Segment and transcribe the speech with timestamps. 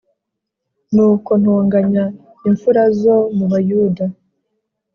[0.93, 2.03] Nuko ntonganya
[2.47, 4.05] impfura zo mu Bayuda